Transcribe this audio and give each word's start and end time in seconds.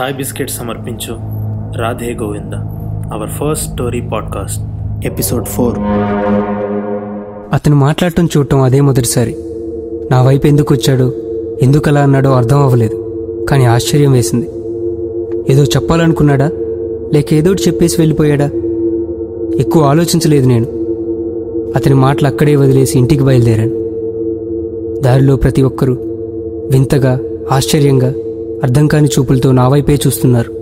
చాయ్ 0.00 0.14
biscuit 0.14 0.50
సమర్పించు. 0.50 1.16
Radhe 1.78 2.14
Govinda. 2.22 2.54
Our 3.12 3.30
first 3.30 3.70
story 3.70 4.00
podcast 4.00 4.60
episode 5.06 5.46
four 5.46 5.74
అతను 7.54 7.76
మాట్లాడటం 7.76 8.28
చూడటం 8.36 8.60
అదే 8.60 8.80
మొదటిసారి. 8.80 9.36
నా 10.10 10.22
వైపు 10.22 10.46
ఎందుకు 10.46 10.74
వచ్చాడో? 10.74 11.12
ఎందుకు 11.62 11.88
అలా 11.88 12.00
అన్నాడో 12.00 12.30
అర్థం 12.30 12.62
అవ్వలేదు. 12.62 13.16
కానీ 13.50 13.64
ఆశ్చర్యం 13.64 14.12
వేసింది. 14.12 14.46
ఏదో 15.52 15.64
చెప్పాలనుకున్నాడా? 15.64 16.50
లేక 17.14 17.34
ఏదో 17.34 17.50
ఒకటి 17.50 17.62
చెప్పేసి 17.62 18.00
వెళ్ళిపోయాడా? 18.00 18.46
ఎక్కువ 19.58 19.82
ఆలోచించలేదు 19.82 20.46
నేను. 20.46 20.66
అతని 21.76 21.94
మాటలు 21.94 22.28
అక్కడే 22.28 22.56
వదిలేసి 22.56 22.98
ఇంటికి 22.98 23.24
బయలుదేరాను. 23.24 23.88
దారిలో 25.00 25.36
ప్రతి 25.36 25.62
ఒక్కరూ 25.62 25.96
వింతగా 26.70 27.20
ఆశ్చర్యంగా 27.52 28.14
అర్థం 28.62 28.86
కాని 28.86 29.08
చూపులతో 29.08 29.52
నా 29.52 29.68
వైపే 29.68 29.94
చూస్తున్నారు. 29.94 30.52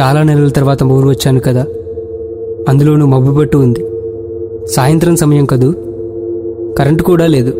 చాలా 0.00 0.22
నెలల 0.22 0.48
తర్వాత 0.48 0.82
ఊరు 0.84 1.08
వచ్చాను 1.08 1.40
కదా. 1.40 1.66
అందులోనూ 2.68 3.06
మబ్బుపట్టు 3.06 3.58
ఉంది. 3.58 3.86
సాయంత్రం 4.66 5.16
సమయం 5.16 5.44
కదూ? 5.44 5.72
కరెంటు 6.78 7.02
కూడా 7.02 7.26
లేదు. 7.26 7.52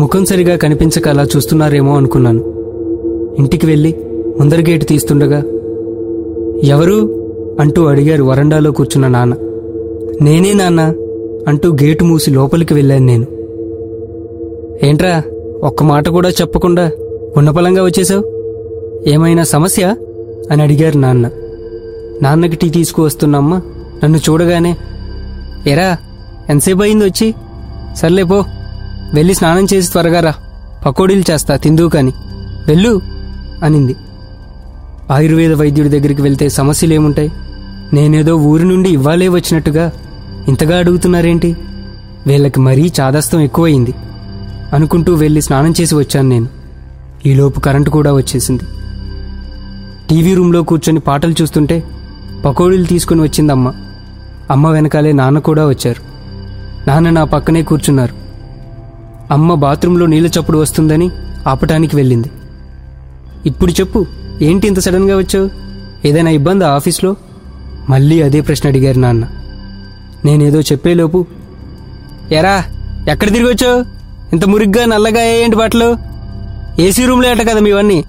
ముఖం 0.00 0.24
సరిగా 0.24 0.56
కనిపించక 0.56 1.08
అలా 1.08 1.26
చూస్తున్నారేమో 1.36 1.96
అనుకున్నాను. 1.96 2.44
ఇంటికి 3.38 3.66
వెళ్ళి 3.66 3.94
ముందర 4.40 4.60
గేటు 4.60 4.84
తీస్తుండగా 4.84 5.42
ఎవరు? 6.64 7.22
అంటూ 7.60 7.84
అడిగారు 7.84 8.24
వరండాలో 8.24 8.70
కూర్చున్న 8.70 9.08
నాన్న. 9.08 9.34
నేనే 10.22 10.52
నాన్న 10.52 10.94
అంటూ 11.48 11.72
గేటు 11.72 12.04
మూసి 12.04 12.30
లోపలికి 12.30 12.74
వెళ్ళాను 12.74 13.06
నేను. 13.06 13.26
ఏంట్రా 14.82 15.22
ఒక్క 15.62 15.82
మాట 15.82 16.08
కూడా 16.08 16.28
చెప్పకుండా 16.28 16.90
ఉన్నపలంగా 17.36 17.84
వచ్చేసావు? 17.84 18.31
ఏమైనా 19.06 19.44
సమస్య? 19.44 19.96
అని 20.50 20.62
అడిగారు 20.62 20.98
నాన్న. 20.98 21.30
నాన్నకి 22.22 22.56
టీ 22.56 22.68
తీసుకువస్తున్నమ్మ. 22.68 23.60
నన్ను 24.04 24.18
చూడగానే 24.18 24.76
ఎరా 25.66 25.96
ఎంతసేపు 26.50 26.82
అయింది 26.82 27.04
వచ్చి? 27.04 27.34
సర్లే 27.96 28.22
పో 28.24 28.44
వెళ్ళి 29.14 29.34
స్నానం 29.34 29.66
చేసి 29.74 29.90
త్వరగా 29.90 30.20
రా. 30.20 30.34
పకోడీలు 30.86 31.24
చేస్తా 31.30 31.56
తిందువు 31.56 31.88
కాని. 31.88 32.12
వెళ్ళు 32.68 33.00
అనింది. 33.62 33.96
ఆయుర్వేద 35.10 35.52
వైద్యుడి 35.52 35.88
దగ్గరికి 35.88 36.22
వెళ్తే 36.22 36.48
సమస్యలేముంటాయి? 36.48 37.32
నేనేదో 37.92 38.34
ఊరి 38.34 38.64
నుండి 38.64 38.90
ఇవ్వాలే 38.90 39.28
వచ్చినట్టుగా 39.28 39.92
ఇంతగా 40.48 40.78
అడుగుతున్నారేంటి? 40.78 41.56
వీళ్ళకి 42.26 42.60
మరీ 42.60 42.92
చాదస్తం 43.00 43.40
ఎక్కువయింది. 43.40 43.94
అనుకుంటూ 44.72 45.14
వెళ్ళి 45.14 45.42
స్నానం 45.42 45.74
చేసి 45.80 45.94
వచ్చాను 45.94 46.28
నేను. 46.28 46.48
ఈలోపు 47.26 47.60
కరెంటు 47.60 47.90
కూడా 47.90 48.12
వచ్చేసింది. 48.12 48.62
టీవీ 50.12 50.34
రూమ్లో 50.34 50.62
కూర్చొని 50.62 51.00
పాటలు 51.00 51.34
చూస్తుంటే 51.42 51.82
పకోడీలు 52.44 52.84
తీసుకుని 52.84 53.22
వచ్చిందమ్మ. 53.22 53.72
అమ్మ 54.50 54.68
వెనకాలే 54.68 55.12
నాన్న 55.12 55.38
కూడా 55.38 55.66
వచ్చారు. 55.66 56.02
నాన్న 56.88 57.10
నా 57.10 57.24
పక్కనే 57.24 57.62
కూర్చున్నారు. 57.62 58.14
అమ్మ 59.32 59.54
బాత్రూంలో 59.54 60.06
నీళ్ళ 60.06 60.30
చప్పుడు 60.40 60.58
వస్తుందని 60.58 61.10
ఆపటానికి 61.46 61.96
వెళ్ళింది. 61.96 62.30
ఇప్పుడు 63.46 63.72
చెప్పు 63.72 64.06
ఏంటి 64.42 64.66
ఇంత 64.66 64.78
సడన్గా 64.78 65.16
వచ్చావు? 65.16 65.50
ఏదైనా 66.06 66.30
ఇబ్బందా 66.30 66.70
ఆఫీస్లో? 66.70 67.16
మళ్ళీ 67.88 68.22
అదే 68.22 68.40
ప్రశ్న 68.40 68.68
అడిగారు 68.68 68.98
నాన్న. 68.98 69.24
నేనేదో 70.24 70.60
చెప్పేలోపు 70.60 71.26
ఎరా 72.32 72.64
ఎక్కడ 73.08 73.28
తిరిగి 73.28 73.48
వచ్చావు? 73.48 73.84
ఇంత 74.32 74.44
మురిగ్గా 74.44 74.86
నల్లగా 74.86 75.22
ఏంటి 75.22 75.56
బట్టలు? 75.56 75.96
ఏసీ 76.80 77.04
రూమ్లో 77.04 77.30
అట 77.30 77.40
కదా 77.48 77.60
మీవన్నీ? 77.60 78.04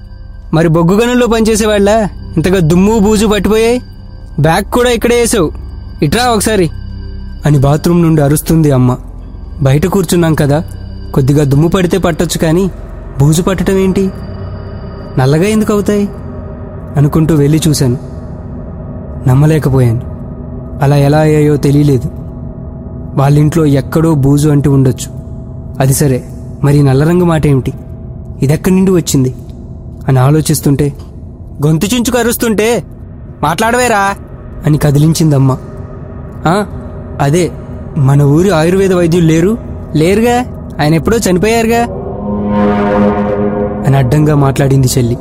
మరి 0.54 0.68
బొగ్గు 0.68 1.02
గనుల్లో 1.02 1.28
పనిచేసేవాళ్ళ? 1.28 2.08
ఇంతగా 2.36 2.60
దుమ్ము 2.60 3.00
బూజు 3.00 3.26
పట్టిపోయాయి? 3.28 3.82
బ్యాగ్ 4.40 4.64
కూడా 4.64 4.90
ఇక్కడే 4.90 5.16
వేసావు. 5.16 5.52
ఇట్రా 6.04 6.24
ఒకసారి. 6.24 6.70
అని 7.46 7.58
బాత్రూమ్ 7.58 8.02
నుండి 8.02 8.22
అరుస్తుంది 8.22 8.72
అమ్మ. 8.72 8.98
బయట 9.62 9.86
కూర్చున్నాం 9.86 10.36
కదా. 10.36 10.64
కొద్దిగా 11.14 11.44
దుమ్ము 11.44 11.68
పడితే 11.68 11.98
పట్టొచ్చు 11.98 12.38
కానీ 12.38 12.72
బూజు 13.20 13.42
పట్టడం 13.42 13.78
ఏంటి? 13.78 14.12
నల్లగా 15.20 15.44
ఎందుకు 15.44 15.74
అవుతాయి? 15.74 16.10
అనుకుంటూ 16.98 17.36
వెళ్ళి 17.36 17.62
చూశాను. 17.68 17.98
నమ్మలేకపోయాను. 19.30 20.02
అలా 20.84 20.96
ఎలా 20.96 21.18
అయ్యాయో 21.18 21.58
తెలియలేదు. 21.58 22.10
వాళ్ళింట్లో 23.16 23.66
ఎక్కడో 23.66 24.14
బూజు 24.14 24.50
అంటూ 24.50 24.72
ఉండొచ్చు. 24.72 25.12
అది 25.80 25.94
సరే. 25.94 26.24
మరి 26.64 26.84
నల్ల 26.84 27.04
రంగు 27.04 27.24
మాట 27.24 27.48
ఏమిటి 27.48 27.74
ఇదెక్కడి 28.42 28.76
నుండి 28.76 28.92
వచ్చింది? 28.92 29.36
అని 30.08 30.20
ఆలోచిస్తుంటే 30.20 30.94
గొంతు 31.66 31.86
చించుకు 31.86 32.18
అరుస్తుంటే 32.18 32.84
మాట్లాడవేరా 33.44 34.16
అని 34.66 34.78
కదిలించిందమ్మ. 34.78 35.58
అదే 37.22 37.52
మన 37.98 38.22
ఊరి 38.22 38.50
ఆయుర్వేద 38.50 38.94
వైద్యులు 38.94 39.26
లేరు? 39.26 39.58
లేరుగా? 39.96 40.46
ఆయన 40.82 40.96
ఎప్పుడో 40.96 41.18
చనిపోయారుగా? 41.18 41.82
అని 43.88 43.98
అడ్డంగా 43.98 44.36
మాట్లాడింది 44.36 44.88
చెల్లి. 44.98 45.18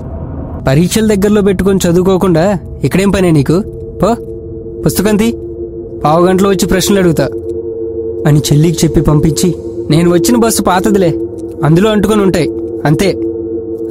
పరీక్షల 0.69 1.07
దగ్గరలో 1.07 1.43
పెట్టుకొని 1.43 1.79
చదువుకోకుండా 1.89 2.59
ఇక్కడేం 2.85 3.11
పనే 3.11 3.31
నీకు? 3.31 3.63
పో 4.03 4.17
పుస్తకం 4.87 5.17
తీ. 5.17 5.33
పావు 6.05 6.27
గంటలో 6.27 6.51
వచ్చి 6.51 6.67
ప్రశ్నలు 6.67 7.01
అడుగుతా 7.01 7.25
అని 8.27 8.39
చెల్లికి 8.39 8.87
చెప్పి 8.87 9.01
పంపించి 9.01 9.55
నేను 9.91 10.11
వచ్చిన 10.11 10.37
బస్సు 10.37 10.63
పాతదిలే 10.63 11.15
అందులో 11.65 11.91
అంటుకొని 11.91 12.23
ఉంటాయి 12.23 12.49
అంతే. 12.87 13.13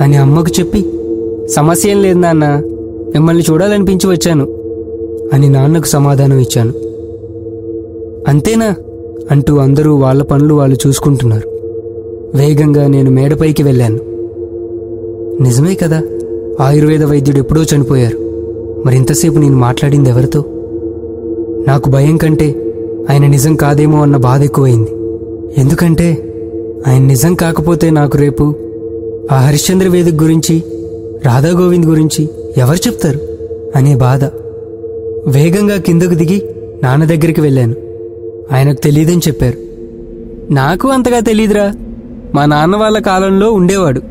అని 0.01 0.17
అమ్మకు 0.17 0.59
చెప్పి 0.59 0.85
సమస్య 1.47 1.91
ఏం 1.91 2.01
లేదు 2.01 2.19
నాన్న 2.19 2.61
మిమ్మల్ని 3.13 3.43
చూడాలనిపించి 3.51 4.09
వచ్చాను 4.09 4.47
అని 5.33 5.49
నాన్నకు 5.49 5.85
సమాధానం 5.85 6.39
ఇచ్చాను. 6.39 6.73
అంతేనా? 8.27 8.75
అంటూ 9.31 9.57
అందరూ 9.57 9.95
వాళ్ళ 9.95 10.23
పనులు 10.23 10.53
వాళ్ళు 10.53 10.77
చూసుకుంటున్నారు. 10.87 11.51
వేగంగా 12.37 12.87
నేను 12.87 13.11
మేడపైకి 13.11 13.63
వెళ్ళాను. 13.63 13.99
నిజమే 15.43 15.75
కదా 15.75 16.01
ఆయుర్వేద 16.59 17.03
వైద్యుడు 17.03 17.39
ఎప్పుడో 17.39 17.61
చనిపోయారు. 17.61 18.17
మరింతసేపు 18.85 19.39
నేను 19.39 19.57
మాట్లాడింది 19.57 20.09
ఎవరితో? 20.09 20.43
నాకు 21.67 21.89
భయం 21.89 22.17
కంటే 22.17 22.73
ఆయన 23.09 23.27
నిజం 23.27 23.55
కాదేమో 23.55 24.01
అన్న 24.01 24.17
బాధ 24.17 24.41
ఎక్కువైంది. 24.41 24.89
ఎందుకంటే 25.57 26.33
ఆయన 26.87 27.01
నిజం 27.01 27.35
కాకపోతే 27.35 27.89
నాకు 27.89 28.17
రేపు 28.17 28.53
ఆ 29.31 29.39
హరిశ్చంద్ర 29.39 29.87
వేదిక్ 29.87 30.23
గురించి 30.23 30.63
రాధా 31.25 31.49
గోవింద్ 31.49 31.85
గురించి 31.85 32.29
ఎవరు 32.57 32.77
చెప్తారు? 32.77 33.19
అనే 33.75 33.95
బాధ. 33.95 34.23
వేగంగా 35.27 35.77
కిందకు 35.77 36.13
దిగి 36.13 36.43
నాన్న 36.83 37.05
దగ్గరికి 37.05 37.41
వెళ్ళాను. 37.41 37.75
ఆయనకు 38.51 38.81
తెలియదని 38.81 39.17
చెప్పారు. 39.17 39.57
నాకు 40.53 40.87
అంతగా 40.87 41.19
తెలీదురా. 41.19 41.73
మా 42.35 42.45
నాన్న 42.45 42.75
వాళ్ళ 42.75 42.99
కాలంలో 42.99 43.51
ఉండేవాడు. 43.51 44.01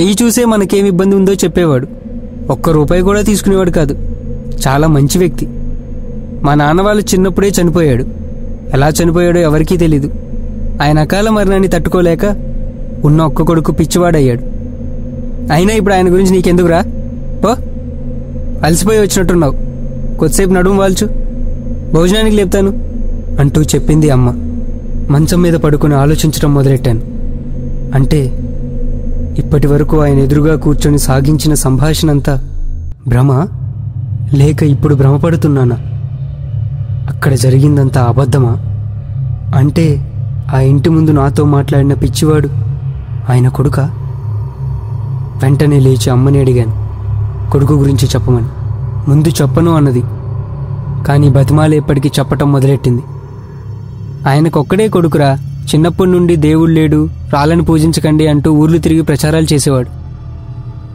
చెయ్యి 0.00 0.16
చూసే 0.22 0.44
మనకేం 0.44 0.86
ఇబ్బంది 0.86 1.16
ఉందో 1.16 1.32
చెప్పేవాడు. 1.32 1.86
ఒక్క 2.50 2.70
రూపాయి 2.70 3.02
కూడా 3.02 3.20
తీసుకునేవాడు 3.20 3.70
కాదు. 3.70 3.94
చాలా 4.68 4.86
మంచి 4.86 5.18
వ్యక్తి. 5.18 5.48
మా 6.42 6.54
నాన్న 6.54 6.82
వాళ్ళు 6.82 7.02
చిన్నప్పుడే 7.02 7.48
చనిపోయాడు. 7.48 8.04
ఎలా 8.74 8.88
చనిపోయాడో 8.88 9.40
ఎవరికీ 9.40 9.76
తెలీదు. 9.76 10.10
ఆయన 10.82 10.98
అకాల 10.98 11.28
మరణాన్ని 11.28 11.68
తట్టుకోలేక 11.68 12.53
ఉన్న 13.04 13.22
ఒక్క 13.22 13.42
కొడుకు 13.42 13.72
పిచ్చివాడయ్యాడు. 13.72 14.42
అయినా 15.52 15.72
ఇప్పుడు 15.72 15.94
ఆయన 15.94 16.12
గురించి 16.12 16.30
నీకెందుకురా? 16.30 16.84
పో. 17.44 17.56
అలసిపోయి 18.64 18.98
వచ్చినట్టున్నావు. 18.98 19.54
కొద్దిసేపు 20.18 20.50
నడుము 20.50 20.80
వాల్చు. 20.80 21.08
భోజనానికి 21.94 22.36
లేపుతాను 22.36 22.72
అంటూ 23.40 23.62
చెప్పింది 23.62 24.10
అమ్మ. 24.10 24.32
మంచం 25.10 25.42
మీద 25.42 25.54
పడుకుని 25.54 25.94
ఆలోచించడం 25.94 26.54
మొదలెట్టాను. 26.54 27.00
అంటే 27.94 28.38
ఇప్పటి 29.38 29.66
వరకు 29.66 30.00
ఆయన 30.00 30.18
ఎదురుగా 30.18 30.56
కూర్చొని 30.56 30.98
సాగించిన 30.98 31.54
సంభాషణ 31.54 32.10
అంతా 32.10 32.48
భ్రమ? 33.08 33.46
లేక 34.34 34.62
ఇప్పుడు 34.62 34.94
భ్రమపడుతున్నానా? 34.94 35.76
అక్కడ 37.14 37.34
జరిగిందంతా 37.34 38.00
అబద్ధమా? 38.00 38.58
అంటే 39.54 40.12
ఆ 40.54 40.60
ఇంటి 40.60 40.88
ముందు 40.88 41.10
నాతో 41.10 41.44
మాట్లాడిన 41.44 41.94
పిచ్చివాడు 41.94 42.63
ఆయన 43.30 43.48
కొడుక? 43.48 43.80
వెంటనే 45.42 45.80
లేచి 45.80 46.10
అమ్మని 46.10 46.38
అడిగాను. 46.40 46.84
కొడుకు 47.50 47.72
గురించి 47.72 48.06
చెప్పమని. 48.06 48.46
ముందు 49.10 49.28
చెప్పను 49.28 49.74
అన్నది. 49.74 50.02
కానీ 51.06 51.28
బతిమాలేపటికి 51.28 52.08
చెప్పటం 52.08 52.52
మొదలెట్టింది. 52.52 53.02
ఆయనకొక్కడే 54.28 54.88
కొడుకురా. 54.88 55.38
చిన్నప్పటి 55.74 56.10
నుండి 56.10 56.36
దేవుడు 56.36 56.70
లేడు. 56.70 57.08
రాళ్ళని 57.32 57.62
పూజించకండి 57.62 58.26
అంటూ 58.26 58.52
ఊర్లు 58.52 58.78
తిరిగి 58.78 59.02
ప్రచారాలు 59.02 59.54
చేసేవాడు. 59.54 59.88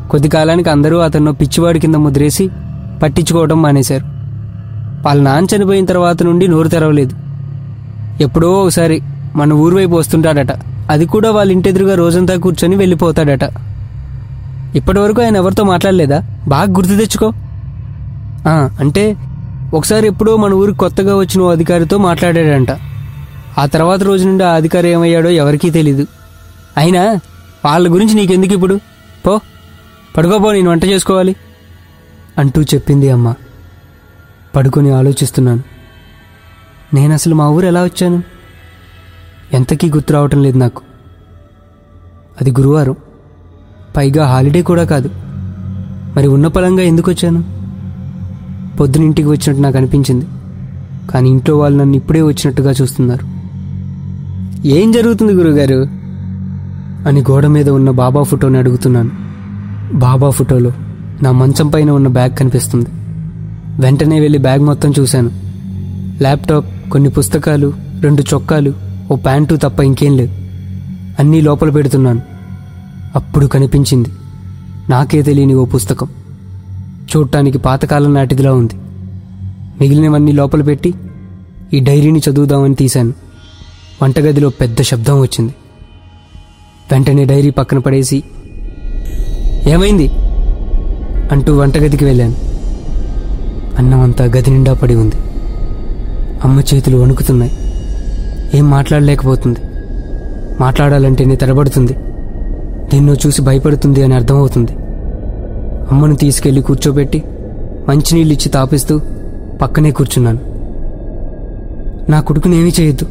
కొద్ది 0.10 0.30
కాలానికి 0.30 0.70
అందరూ 0.70 0.98
అతను 0.98 1.32
పిచ్చివాడి 1.32 1.80
కింద 1.80 1.96
ముద్రేసి 1.96 2.50
పట్టించుకోవడం 3.04 3.62
మానేశారు. 3.62 4.04
వాళ్ళ 5.08 5.22
నాన్న 5.22 5.56
చనిపోయిన 5.56 5.86
తర్వాత 5.86 6.24
నుండి 6.24 6.48
నోరు 6.48 6.68
తెరవలేదు. 6.68 7.16
ఎప్పుడో 8.22 8.52
ఒకసారి 8.52 9.02
మన 9.36 9.54
ఊరు 9.54 9.75
వైపు 9.75 9.92
వస్తుంటాడట. 9.92 10.52
అది 10.89 11.06
కూడా 11.06 11.31
వాళ్ళ 11.31 11.51
ఇంటెదురుగా 11.51 11.95
రోజంతా 11.95 12.36
కూర్చొని 12.36 12.75
వెళ్ళిపోతాడట. 12.75 13.44
ఇప్పటివరకు 14.75 15.21
ఆయన 15.21 15.36
ఎవరితో 15.36 15.63
మాట్లాడలేదా? 15.63 16.44
బాగా 16.47 16.71
గుర్తు 16.71 16.91
తెచ్చుకో. 16.91 17.33
ఆ, 18.47 18.69
అంటే 18.80 19.18
ఒకసారి 19.74 20.07
ఎప్పుడో 20.07 20.38
మన 20.38 20.53
ఊరికి 20.53 20.77
కొత్తగా 20.77 21.18
వచ్చిన 21.18 21.44
అధికారితో 21.44 21.97
మాట్లాడాడంట. 21.97 22.68
ఆ 23.57 23.65
తర్వాత 23.65 24.03
రోజు 24.03 24.27
నుండి 24.27 24.44
ఆ 24.44 24.53
అధికారి 24.53 24.89
ఏమయ్యాడో 24.89 25.30
ఎవరికీ 25.30 25.69
తెలీదు. 25.69 26.07
అయినా 26.77 27.19
వాళ్ళ 27.65 27.94
గురించి 27.94 28.13
నీకెందుకు 28.13 28.53
ఇప్పుడు? 28.53 28.80
పో 29.25 29.39
పడుకోపో 30.18 30.51
నేను 30.51 30.71
వంట 30.71 30.86
చేసుకోవాలి. 30.86 31.36
అంటూ 32.38 32.62
చెప్పింది 32.62 33.09
అమ్మ. 33.09 33.33
పడుకొని 34.56 34.91
ఆలోచిస్తున్నాను. 34.91 35.63
నేను 36.94 37.13
అసలు 37.13 37.36
మా 37.36 37.50
ఊరు 37.50 37.65
ఎలా 37.65 37.83
వచ్చాను? 37.83 38.38
ఎంతకీ 39.54 39.90
గుర్తు 39.90 40.13
రావటం 40.13 40.44
లేదు 40.44 40.57
నాకు. 40.57 40.81
అది 42.42 42.51
గురువారం. 42.51 42.96
పైగా 43.98 44.25
హాలిడే 44.25 44.62
కూడా 44.62 44.84
కాదు. 44.84 45.10
మరి 46.16 46.28
ఉన్న 46.28 46.48
పలంగా 46.48 46.81
ఎందుకు 46.81 47.12
వచ్చాను? 47.12 47.44
పొద్దునింటికి 48.78 49.28
వచ్చినట్టు 49.28 49.62
నాకు 49.62 49.78
అనిపించింది. 49.78 50.25
కానీ 51.10 51.30
ఇంట్లో 51.30 51.57
వాళ్ళు 51.57 51.80
నన్ను 51.80 51.96
ఇప్పుడే 51.96 52.22
వచ్చినట్టుగా 52.22 52.72
చూస్తున్నారు. 52.72 53.25
ఏం 54.68 54.92
జరుగుతుంది 54.92 55.34
గురుగారు? 55.34 55.88
అని 57.07 57.22
గోడ 57.22 57.46
మీద 57.46 57.69
ఉన్న 57.69 57.90
బాబా 57.90 58.24
ఫోటోని 58.24 58.57
అడుగుతున్నాను. 58.57 59.12
బాబా 59.94 60.30
ఫోటోలో 60.30 60.72
నా 61.24 61.31
మంచం 61.31 61.68
పైన 61.68 61.90
ఉన్న 61.90 62.07
బ్యాగ్ 62.07 62.31
కనిపిస్తుంది. 62.31 62.90
వెంటనే 63.81 64.19
వెళ్ళి 64.19 64.40
బ్యాగ్ 64.40 64.62
మొత్తం 64.62 64.94
చూశాను. 65.00 65.31
ల్యాప్టాప్ 66.22 66.90
కొన్ని 66.92 67.10
పుస్తకాలు 67.10 67.74
రెండు 68.01 68.24
చొక్కాలు 68.34 68.88
ఓ 69.12 69.16
ప్యాంటు 69.16 69.56
తప్ప 69.56 69.80
ఇంకేం 69.80 70.18
లేవు 70.18 70.30
అన్నీ 71.20 71.42
లోపల 71.42 71.70
పెడుతున్నాను. 71.70 72.22
అప్పుడు 73.16 73.46
కనిపించింది. 73.46 74.10
నాకే 74.90 75.22
తెలియని 75.22 75.54
ఓ 75.54 75.66
పుస్తకం. 75.66 76.08
చూడటానికి 77.16 77.58
పాతకాలం 77.58 78.14
నాటిదిలా 78.14 78.54
ఉంది. 78.54 78.74
మిగిలినవన్నీ 79.82 80.32
లోపల 80.32 80.62
పెట్టి 80.62 80.94
ఈ 81.74 81.80
డైరీని 81.80 82.22
చదువుదామని 82.30 82.76
తీశాను. 82.76 83.14
వంటగదిలో 84.04 84.50
పెద్ద 84.50 84.82
శబ్దం 84.82 85.20
వచ్చింది. 85.20 85.56
వెంటనే 86.92 87.26
డైరీ 87.26 87.50
పక్కన 87.50 87.78
పడేసి 87.78 88.24
ఏమైంది? 89.68 90.10
అంటూ 91.32 91.58
వంటగదికి 91.58 92.06
వెళ్ళాను. 92.06 92.36
అన్నం 93.78 94.00
అంతా 94.00 94.26
గది 94.26 94.50
నిండా 94.50 94.74
పడి 94.74 94.96
ఉంది. 94.96 95.16
అమ్మ 96.44 96.60
చేతులు 96.60 96.98
వణుకుతున్నాయి. 96.98 97.52
ఏం 98.56 98.69
మాట్లాడలేకపోతుంది. 98.69 99.60
మాట్లాడాలంటేనే 100.62 101.36
తడబడుతుంది. 101.36 101.94
నిన్ను 102.94 103.18
చూసి 103.28 103.42
భయపడుతుంది 103.42 104.04
అని 104.04 104.13
అర్థమవుతుంది. 104.13 104.72
అమ్మను 105.92 106.16
తీసుకెళ్ళి 106.16 106.62
కూర్చోబెట్టి 106.62 107.24
మంచినీళ్ళు 107.90 108.34
ఇచ్చి 108.34 108.50
తాపిస్తూ 108.50 109.01
పక్కనే 109.62 109.92
కూర్చున్నాను. 109.92 110.40
నా 112.12 112.22
కొడుకునేమీ 112.22 112.72
చేయొద్దు. 112.80 113.06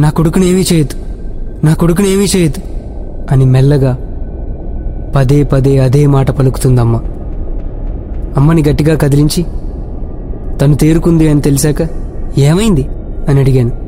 నా 0.00 0.10
కొడుకునేమీ 0.10 0.64
చేయొద్దు. 0.72 0.96
నా 1.66 1.74
కొడుకునేమీ 1.74 2.26
చేయొద్దు 2.36 2.60
అని 3.30 3.44
మెల్లగా 3.44 3.98
పదే 5.16 5.42
పదే 5.42 5.78
అదే 5.78 6.06
మాట 6.06 6.30
పలుకుతుందమ్మ. 6.30 6.96
అమ్మని 8.36 8.62
గట్టిగా 8.68 8.96
కదిలించి 8.96 9.44
తను 10.58 10.74
తేరుకుంది 10.74 11.28
అని 11.28 11.40
తెలిసాక 11.40 11.88
ఏమైంది? 12.38 12.88
అని 13.28 13.40
అడిగాను. 13.40 13.79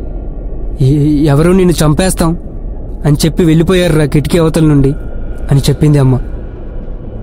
ఎవరో 1.25 1.53
నిన్ను 1.53 1.85
చంపేస్తాం 1.85 2.39
అని 3.05 3.17
చెప్పి 3.27 3.45
వెళ్ళిపోయారురా 3.45 4.05
కిటికీ 4.05 4.39
అవతల 4.39 4.65
నుండి 4.65 4.93
అని 5.51 5.61
చెప్పింది 5.61 5.99
అమ్మ. 5.99 6.21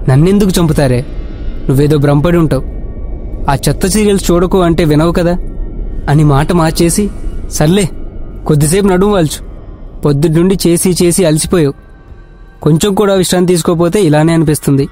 నన్నెందుకు 0.10 0.50
చంపుతారే? 0.50 1.06
నువ్వేదో 1.70 1.98
భ్రమపడి 1.98 2.38
ఉంటావు. 2.38 2.64
ఆ 3.52 3.58
చెత్త 3.70 3.88
సీరియల్స్ 3.88 4.32
చూడకు 4.32 4.62
అంటే 4.62 4.84
వినవు 4.84 5.12
కదా 5.12 5.38
అని 6.10 6.24
మాట 6.24 6.52
మార్చేసి 6.52 7.10
సర్లే 7.50 7.90
కొద్దిసేపు 8.48 8.88
నడుము 8.88 9.14
వాల్చు. 9.14 9.50
పొద్దున్నుండి 10.02 10.58
చేసి 10.68 10.96
చేసి 11.04 11.26
అలసిపోయావు. 11.26 11.74
కొంచెం 12.62 12.94
కూడా 12.94 13.14
విశ్రాంతి 13.14 13.54
తీసుకోపోతే 13.54 14.02
ఇలానే 14.02 14.34
అనిపిస్తుంది. 14.34 14.88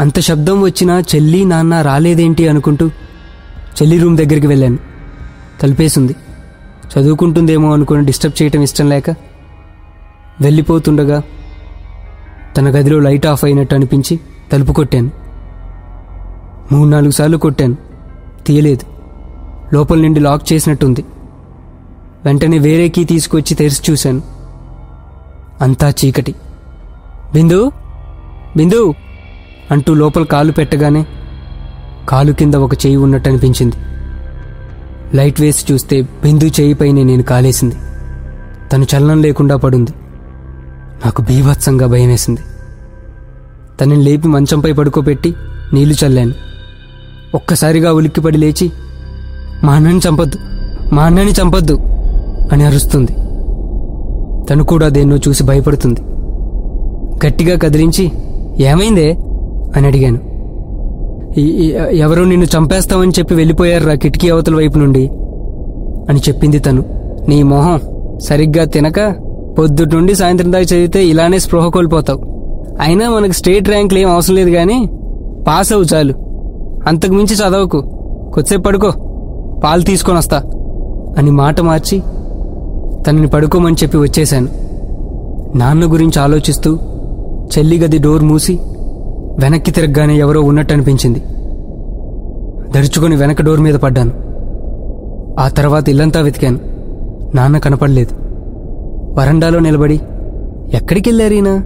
అంత 0.00 0.20
శబ్దం 0.20 0.60
వచ్చినా 0.62 1.02
చెల్లి 1.14 1.44
నాన్న 1.44 1.82
రాలేదేంటి 1.82 2.48
అనుకుంటూ 2.48 2.88
చెల్లి 3.82 3.98
రూమ్ 3.98 4.16
దగ్గరికి 4.16 4.46
వెళ్ళాను. 4.46 4.78
తలుపేసింది. 5.62 6.16
చదువుకుంటుందేమో 6.88 7.72
అనుకుని 7.72 8.06
డిస్టర్బ్ 8.06 8.42
చేయటం 8.42 8.62
ఇష్టం 8.62 8.88
లేక 8.88 9.10
వెళ్ళిపోతుండగా 10.40 11.22
తన 12.56 12.68
గదిలో 12.68 13.00
లైట్ 13.00 13.26
ఆఫ్ 13.26 13.44
అయినట్టు 13.44 13.74
అనిపించి 13.74 14.20
తలుపు 14.52 14.72
కొట్టాను. 14.72 15.10
మూడు 16.72 16.88
నాలుగు 16.88 17.10
సార్లు 17.10 17.36
కొట్టాను. 17.36 17.76
తీయలేదు. 18.46 18.86
లోపల 19.74 19.98
నుండి 19.98 20.20
లాక్ 20.20 20.52
చేసినట్టుంది. 20.52 21.04
వెంటనే 22.24 22.58
వేరే 22.58 22.88
కీ 22.88 23.04
తీసుకొచ్చి 23.04 23.54
తెరిచి 23.54 23.90
చూశాను. 23.90 24.22
అంతా 25.60 25.90
చీకటి. 25.90 26.34
బిందు! 27.34 27.72
బిందు! 28.56 28.94
అంటూ 29.70 29.94
లోపల 29.94 30.24
కాలు 30.24 30.52
పెట్టగానే 30.52 31.06
కాలు 32.08 32.32
కింద 32.32 32.54
ఒక 32.54 32.74
చేయి 32.74 32.96
ఉన్నట్టు 32.96 33.28
అనిపించింది. 33.28 33.76
లైట్ 35.14 35.40
వేసి 35.40 35.72
చూస్తే 35.72 36.02
బిందు 36.02 36.44
చేయిపైనే 36.44 37.02
నేను 37.02 37.22
కాలేసింది. 37.22 37.74
తను 38.72 38.86
చలనం 38.96 39.22
లేకుండా 39.22 39.56
పడుంది. 39.56 39.90
నాకు 41.04 41.22
బీభత్సంగా 41.22 41.86
భయమేసింది. 41.86 42.40
తనని 43.80 43.96
లేపి 43.96 44.28
మంచంపై 44.28 44.72
పడుకోబెట్టి 44.72 45.34
నీళ్ళు 45.72 46.06
చల్లాను. 46.06 46.32
ఒక్కసారిగా 47.34 47.92
ఉలిక్కిపడి 47.92 48.38
లేచి 48.38 48.72
మా 49.64 49.72
అన్నని 49.72 50.00
చంపొద్దు 50.08 50.38
మా 50.94 51.02
అన్నని 51.02 51.30
చంపొద్దు 51.30 51.78
అని 52.52 52.64
అరుస్తుంది. 52.64 53.12
తను 54.46 54.64
కూడా 54.64 54.88
దేన్నో 54.88 55.16
చూసి 55.16 55.44
భయపడుతుంది. 55.44 56.00
గట్టిగా 57.26 57.58
కదిలించి 57.58 58.12
ఏమైందే? 58.64 59.12
అని 59.76 59.86
అడిగాను. 59.86 60.27
ఎవరో 61.92 62.24
నిన్ను 62.24 62.46
చంపేస్తామని 62.46 63.12
చెప్పి 63.18 63.34
వెళ్ళిపోయారురా 63.34 63.94
కిటికీ 63.94 64.30
అవతల 64.30 64.54
వైపు 64.54 64.78
నుండి. 64.78 65.10
అని 66.08 66.18
చెప్పింది 66.18 66.58
తను. 66.58 66.84
నీ 67.28 67.42
మొహం 67.42 67.80
సరిగ్గా 68.18 68.64
తినక 68.64 69.14
పొద్దుటి 69.58 69.96
నుండి 69.96 70.14
సాయంత్రం 70.14 70.52
దాకా 70.52 70.64
చదివితే 70.64 71.06
ఇలానే 71.06 71.38
స్పృహ 71.38 71.68
కోల్పోతావు. 71.68 72.20
అయినా 72.80 73.10
మనకు 73.10 73.32
స్టేట్ 73.32 73.68
ర్యాంకులు 73.68 73.98
ఏం 73.98 74.10
అవసరం 74.10 74.36
లేదు 74.36 74.50
కానీ 74.50 74.90
పాస్ 75.48 75.72
అవు 75.72 75.82
చాలు. 75.82 76.14
అంతకు 76.86 77.12
మించి 77.12 77.34
చదవకు. 77.34 77.80
కొద్దిసేపు 78.34 78.62
పడుకో. 78.62 78.90
పాలు 79.64 79.82
తీసుకొని 79.82 80.18
వస్తా. 80.18 80.42
అని 81.18 81.30
మాట 81.30 81.60
మార్చి 81.60 82.02
తనని 83.06 83.26
పడుకోమని 83.26 83.76
చెప్పి 83.82 83.98
వచ్చేశాను. 83.98 84.48
నాన్న 85.56 85.92
గురించి 85.92 86.22
ఆలోచిస్తూ 86.22 86.78
చెల్లి 87.58 87.78
గది 87.78 87.98
డోర్ 87.98 88.22
మూసి 88.22 88.58
వెనక్కి 89.40 89.70
తిరగగానే 89.70 90.16
ఎవరో 90.16 90.40
ఉన్నట్టు 90.40 90.72
అనిపించింది. 90.72 91.22
దడుచుకొని 92.76 93.16
వెనక 93.16 93.42
డోర్ 93.42 93.60
మీద 93.60 93.74
పడ్డాను. 93.74 94.12
ఆ 95.40 95.48
తర్వాత 95.48 95.88
ఇల్లంతా 95.88 96.20
వెతికాను. 96.20 96.58
నాన్న 97.36 97.58
కనపడలేదు. 97.58 98.14
వరండాలో 99.18 99.58
నిలబడి 99.58 100.00
ఎక్కడికి 100.74 101.10
వెళ్ళారీనా 101.10 101.64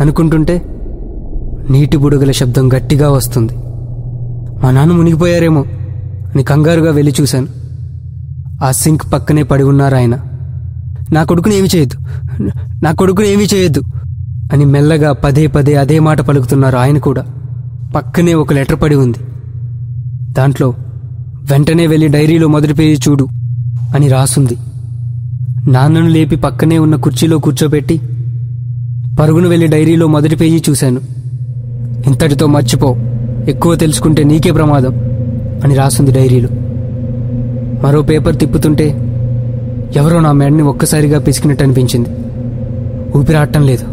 అనుకుంటుంటే 0.00 0.62
నీటి 1.70 1.96
బుడగల 1.96 2.30
శబ్దం 2.30 2.72
గట్టిగా 2.72 3.10
వస్తుంది. 3.10 3.52
మా 4.62 4.70
నాన్న 4.70 4.92
మునిగిపోయారేమో 4.92 5.60
అని 6.34 6.42
కంగారుగా 6.42 6.92
వెళ్ళి 6.92 7.14
చూశాను. 7.20 7.46
ఆ 8.64 8.70
సింక్ 8.70 9.12
పక్కనే 9.12 9.42
పడి 9.42 9.62
ఉన్నారు 9.62 9.94
ఆయన. 9.94 10.18
నా 11.12 11.24
కొడుకుని 11.24 11.58
ఏమి 11.58 11.68
చేయొద్దు. 11.76 11.96
నా 12.82 12.92
కొడుకుని 12.92 13.32
ఏమి 13.32 13.44
చేయొద్దు. 13.44 13.82
అని 14.52 14.64
మెల్లగా 14.64 15.12
పదే 15.12 15.46
పదే 15.46 15.74
అదే 15.74 15.98
మాట 15.98 16.20
పలుకుతున్నారు 16.20 16.76
ఆయన 16.76 16.98
కూడా. 16.98 17.24
పక్కనే 17.96 18.34
ఒక 18.34 18.52
లెటర్ 18.52 18.82
పడి 18.82 18.94
ఉంది. 18.94 19.18
దాంట్లో 20.30 20.74
వెంటనే 21.50 21.86
వెళ్ళి 21.86 22.08
డైరీలో 22.08 22.48
మొదటి 22.48 22.74
పేజీ 22.74 23.10
చూడు 23.10 23.28
అని 23.94 24.08
రాసుంది. 24.08 24.56
నాన్నను 25.68 26.08
లేపి 26.08 26.36
పక్కనే 26.36 26.78
ఉన్న 26.78 26.96
కుర్చీలో 26.96 27.38
కూర్చోబెట్టి 27.38 28.00
పరుగును 29.20 29.48
వెళ్ళి 29.48 29.66
డైరీలో 29.66 30.06
మొదటి 30.06 30.36
పేజీ 30.36 30.62
చూశాను. 30.70 31.00
ఇంతటితో 32.06 32.46
మర్చిపో 32.46 32.96
ఎక్కువ 33.48 33.74
తెలుసుకుంటే 33.74 34.24
నీకే 34.24 34.50
ప్రమాదం 34.50 34.94
అని 35.64 35.74
రాసుంది 35.74 36.12
డైరీలో. 36.12 36.48
మరో 37.82 38.02
పేపర్ 38.02 38.38
తిప్పుతుంటే 38.38 38.88
ఎవరో 39.96 40.20
నా 40.20 40.32
మెడని 40.32 40.62
ఒక్కసారిగా 40.62 41.18
పిసికినట్టు 41.18 41.62
అనిపించింది. 41.62 42.08
ఊపిరాటం 43.18 43.66
లేదు. 43.66 43.84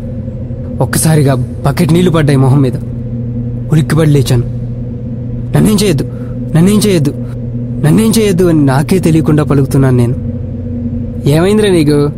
ఒక్కసారిగా 0.84 1.36
బకెట్ 1.36 1.94
నీళ్ళు 1.94 2.12
పడ్డాయి 2.12 2.38
మొహం 2.38 2.62
మీద. 2.62 2.74
ఉలిక్కిపడి 3.72 4.10
లేచాను. 4.10 4.44
నన్నేం 5.58 5.78
చేయొద్దు? 5.84 6.27
నన్నేం 6.56 6.82
చేయొద్దు. 6.88 7.14
నన్నేం 7.86 8.12
చేయొద్దు 8.20 8.44
అని 8.44 8.66
నాకే 8.66 9.00
తెలియకుండా 9.00 9.44
పలుకుతున్నాను 9.44 9.98
నేను. 9.98 10.16
ఏమైందిరా 11.28 11.70
నీకు? 11.70 12.10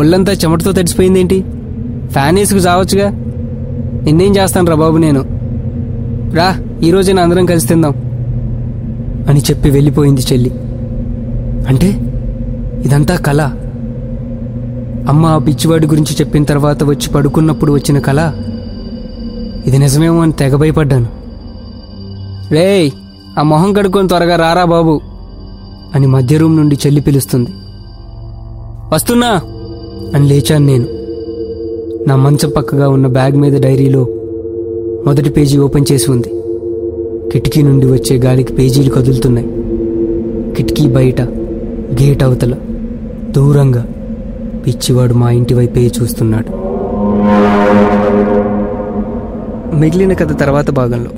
ఒళ్ళంతా 0.00 0.32
చెమటతో 0.32 0.72
తడిసిపోయిందేంటి? 0.72 1.44
ఫ్యాన్ 2.10 2.38
వేసుకు 2.38 2.60
చావచ్చుగా 2.60 3.10
నిన్నేం 4.02 4.36
చేస్తాను 4.36 4.66
రా 4.66 4.74
బాబు 4.74 4.96
నేను? 4.96 5.24
రా 6.34 6.56
ఈరోజే 6.82 7.12
అందరం 7.12 7.46
కలిసి 7.46 7.68
తిందాం. 7.68 7.92
అని 9.28 9.40
చెప్పి 9.40 9.70
వెళ్ళిపోయింది 9.70 10.20
చెల్లి. 10.20 10.50
అంటే 11.68 11.86
ఇదంతా 12.84 13.16
కళ 13.16 13.42
అమ్మ 15.08 15.26
ఆ 15.26 15.38
పిచ్చివాడి 15.38 15.86
గురించి 15.86 16.16
చెప్పిన 16.20 16.44
తర్వాత 16.44 16.84
వచ్చి 16.84 17.10
పడుకున్నప్పుడు 17.10 17.72
వచ్చిన 17.72 17.98
కళ 17.98 18.32
ఇది 19.66 19.78
నిజమేమో 19.78 20.22
అని 20.22 20.32
తెగ 20.32 20.56
భయపడ్డాను. 20.56 21.06
రేయ్ 22.50 22.90
ఆ 23.38 23.42
మొహం 23.42 23.72
కడుక్కొని 23.72 24.08
త్వరగా 24.08 24.36
రారా 24.36 24.64
బాబు 24.64 25.00
అని 25.94 26.06
మధ్య 26.06 26.36
రూమ్ 26.36 26.56
నుండి 26.56 26.78
చెల్లి 26.86 27.00
పిలుస్తుంది. 27.00 27.50
వస్తున్నా 28.94 29.40
అని 30.14 30.28
లేచాను 30.28 30.66
నేను. 30.66 30.86
నా 32.08 32.16
మంచం 32.16 32.50
పక్కగా 32.56 32.88
ఉన్న 32.88 33.06
బ్యాగ్ 33.06 33.36
మీద 33.36 33.62
డైరీలో 33.62 34.06
మొదటి 35.06 35.30
పేజీ 35.30 35.58
ఓపెన్ 35.58 35.84
చేసి 35.92 36.10
ఉంది. 36.10 36.28
కిటికీ 37.32 37.62
నుండి 37.62 37.86
వచ్చే 37.86 38.18
గాలికి 38.18 38.52
పేజీలు 38.52 38.90
కదులుతున్నాయి. 38.90 39.48
కిటికీ 40.56 40.88
బయట 40.88 41.20
గేట్ 42.02 42.22
అవతల 42.22 42.54
దూరంగా 43.30 43.86
పిచ్చివాడు 44.66 45.14
మా 45.14 45.30
ఇంటి 45.30 45.54
వైపే 45.54 45.90
చూస్తున్నాడు. 46.02 46.62
మిగిలిన 49.76 50.12
కథ 50.12 50.40
తర్వాత 50.40 50.70
భాగంలో. 50.70 51.10